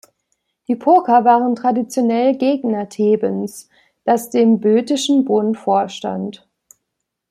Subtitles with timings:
[0.67, 3.69] Die Phoker waren traditionell Gegner Thebens,
[4.03, 6.49] das dem Böotischen Bund vorstand.